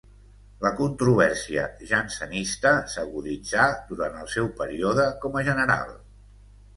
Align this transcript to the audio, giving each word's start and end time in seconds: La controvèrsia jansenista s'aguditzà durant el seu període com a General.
La 0.65 0.69
controvèrsia 0.77 1.65
jansenista 1.91 2.71
s'aguditzà 2.93 3.67
durant 3.91 4.15
el 4.23 4.31
seu 4.37 4.49
període 4.63 5.05
com 5.27 5.37
a 5.39 5.45
General. 5.51 5.93